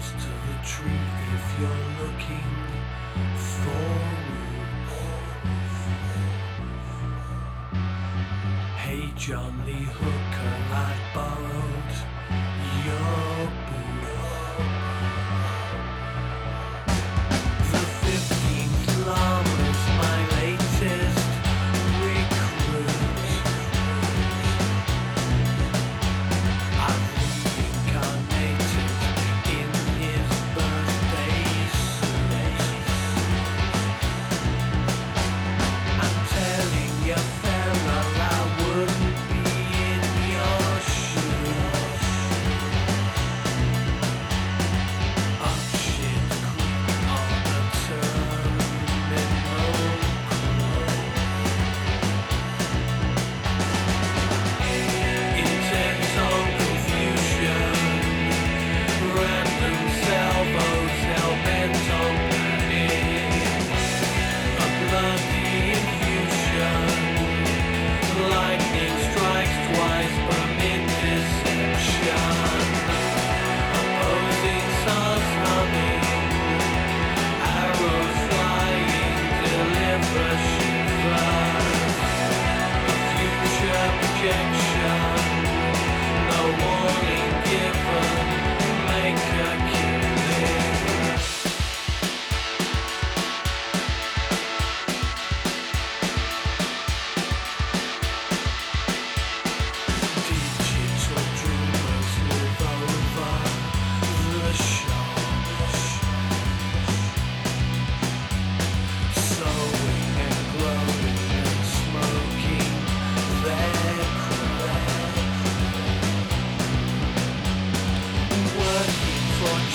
close 0.00 0.12
to 0.12 0.28
the 0.28 0.56
tree 0.64 1.06
if 1.34 1.60
you're 1.60 1.84
looking 2.00 2.50
forward. 3.36 3.90
Hey, 8.76 9.12
John 9.16 9.64
Lee 9.66 9.72
Hooker, 9.72 10.56
I 10.72 10.96
borrowed 11.14 11.92
your. 12.84 13.29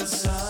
Enjoy 0.00 0.49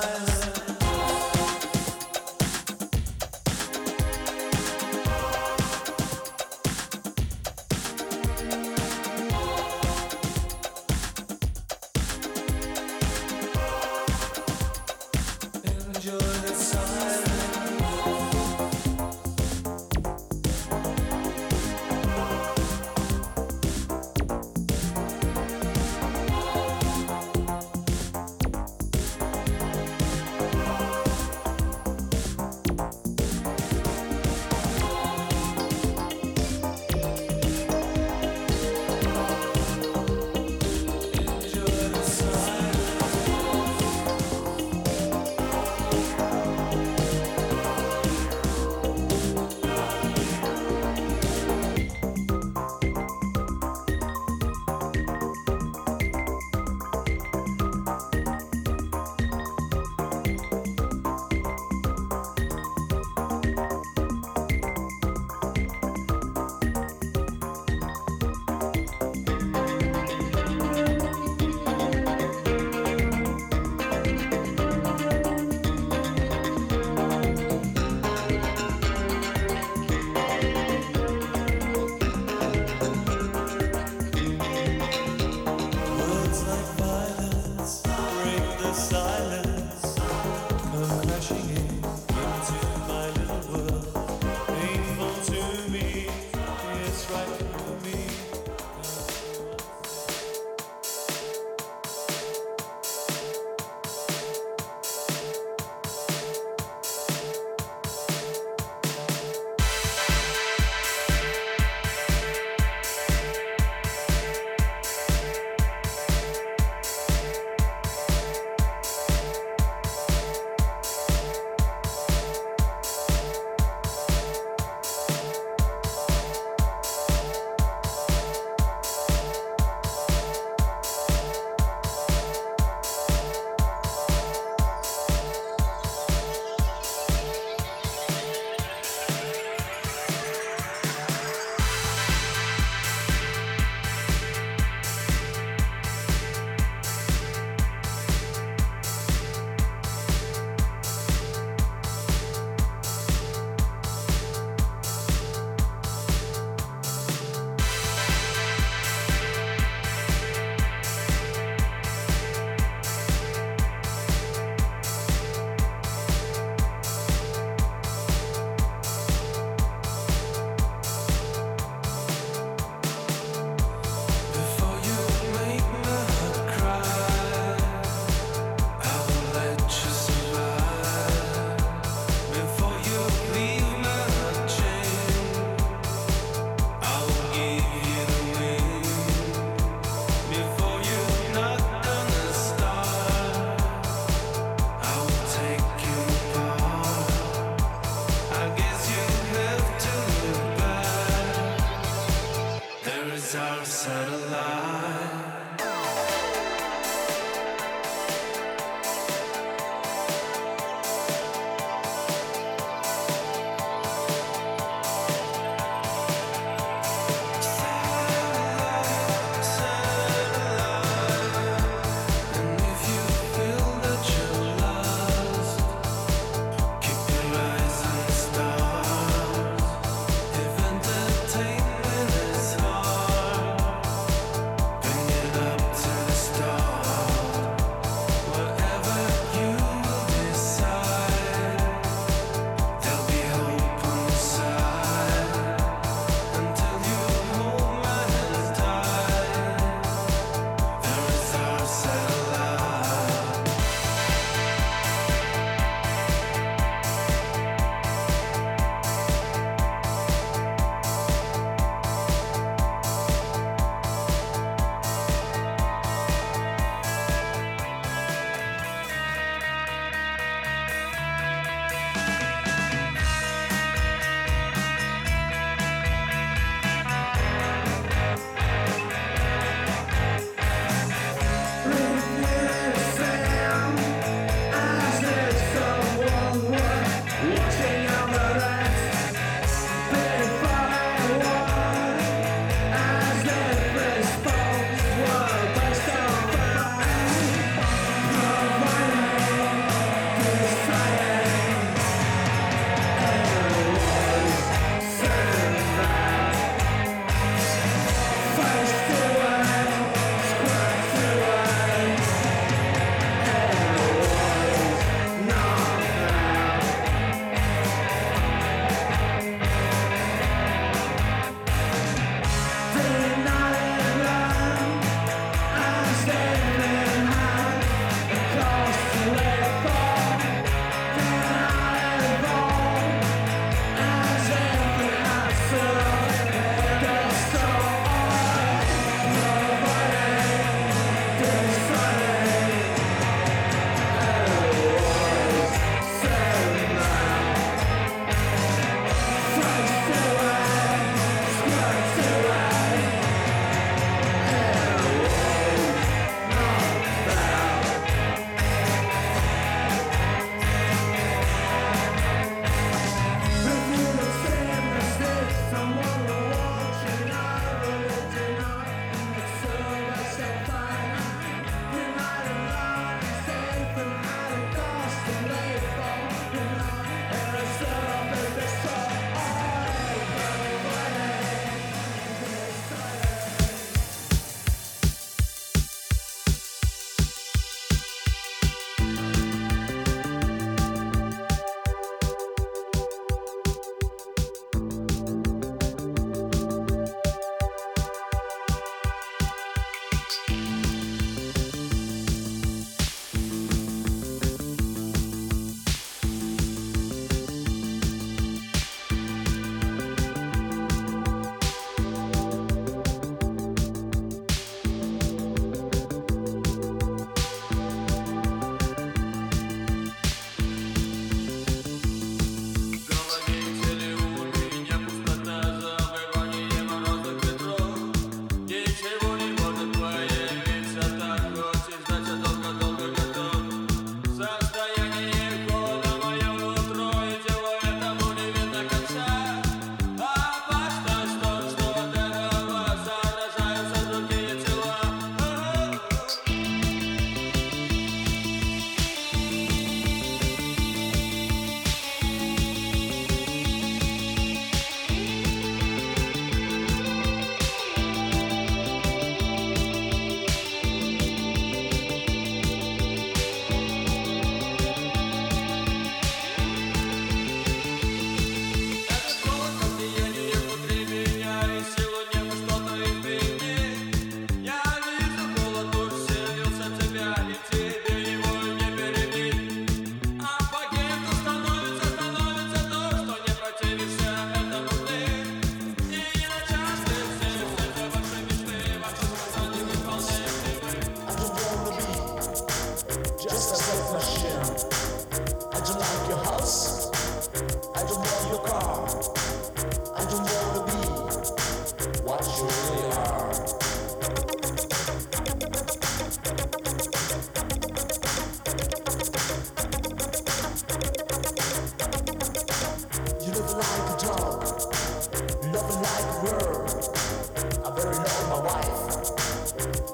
I 517.62 517.70
buried 517.70 517.98
all 517.98 518.26
my 518.28 518.40
wife. 518.46 519.14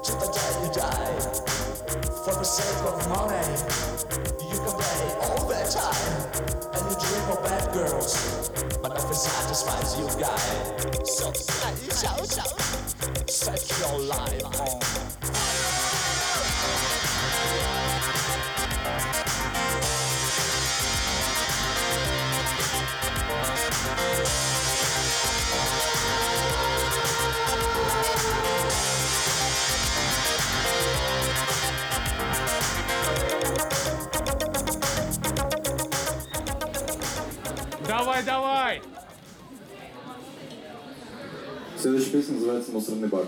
Cheap 0.03 0.19
and 0.23 0.33
dead, 0.33 0.53
you 0.63 0.69
die. 0.73 1.19
For 2.23 2.33
the 2.33 2.43
sake 2.43 2.81
of 2.87 3.09
money, 3.09 3.43
you 4.49 4.57
can 4.57 4.73
play 4.77 5.01
all 5.21 5.47
the 5.47 5.59
time. 5.67 6.07
And 6.73 6.81
you 6.89 6.95
dream 6.99 7.29
of 7.31 7.43
bad 7.43 7.73
girls, 7.73 8.49
but 8.81 8.93
nothing 8.93 9.13
satisfies 9.13 9.99
you, 9.99 10.07
guy. 10.19 11.03
So, 11.03 11.33
shout, 11.33 12.27
shout, 12.31 13.29
set 13.29 13.79
your 13.79 13.99
life 13.99 14.45
on. 14.45 15.56
следующая 41.97 42.11
песня 42.11 42.35
называется 42.35 42.71
«Мусорный 42.71 43.07
бак». 43.07 43.27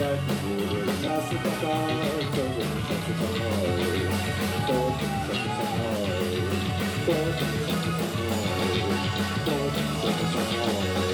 Jag 0.00 0.18
bor 0.18 0.78
i 0.78 1.06
Nassetakar 1.06 1.88
Tågen 2.36 2.70
från 2.72 2.96
Göteborg 2.96 3.62
Tågen 9.46 9.88
från 10.00 10.12
Göteborg 10.12 11.11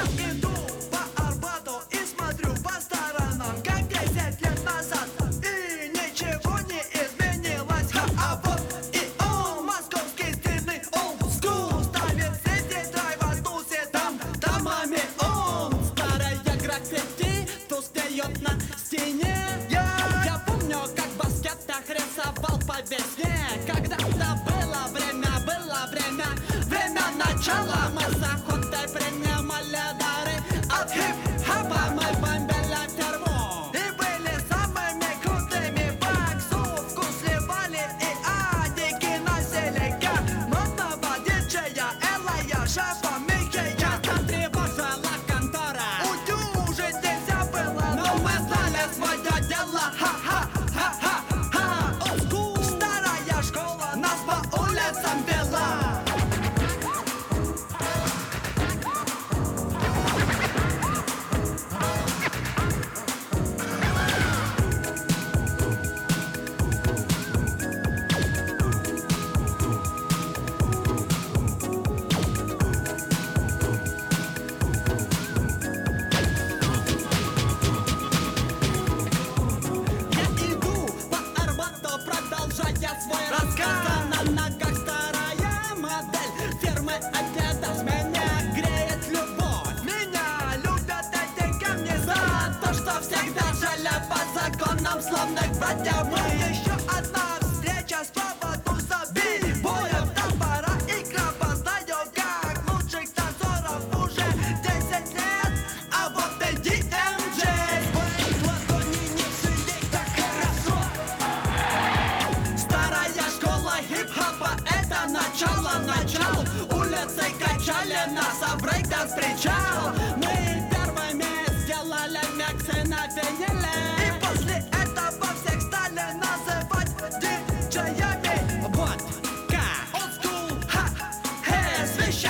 Let's 0.00 0.14
get 0.14 0.49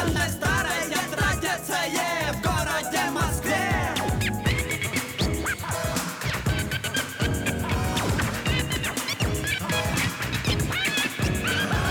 Военное 0.01 0.31
традиция 1.15 2.33
в 2.33 2.41
городе 2.41 3.03
Москве. 3.11 3.95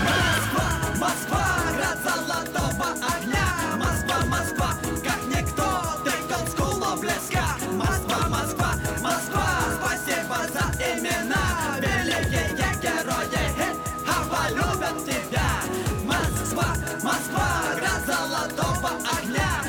Москва, 0.02 0.66
Москва, 0.98 1.44
град 1.76 1.98
золотого 2.02 2.88
огня. 3.14 3.46
Москва, 3.78 4.24
Москва, 4.26 4.74
как 5.04 5.20
никто, 5.28 5.68
ты 6.04 6.10
голдскула 6.28 6.96
блеска. 6.96 7.46
Москва, 7.72 8.28
Москва, 8.28 8.74
Москва, 9.00 9.46
спасибо 9.78 10.36
за 10.52 10.64
имена. 10.82 11.78
Великие 11.78 12.74
герои, 12.82 13.44
а 14.04 14.24
полюбят 14.28 15.04
тебя. 15.04 15.48
Москва, 16.04 16.74
Москва 17.02 17.59
золотого 18.06 18.90
огня. 19.18 19.62